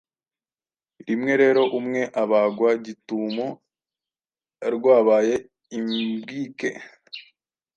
Rimwe 1.07 1.33
rero 1.41 1.61
umwe 1.79 2.01
abagwa 2.23 2.69
gitumo 2.85 3.45
rwabaye 4.75 5.35
imbwike. 5.77 6.69